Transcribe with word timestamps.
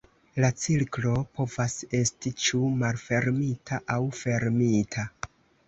La 0.43 0.47
cirklo 0.61 1.11
povas 1.39 1.75
esti 1.99 2.33
ĉu 2.45 2.63
malfermita 2.81 3.81
aŭ 3.99 4.01
fermita. 4.25 5.09